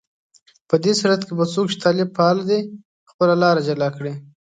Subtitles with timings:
[0.69, 2.59] په دې صورت کې به څوک چې طالب پاله دي،
[3.11, 4.13] خپله لاره جلا کړي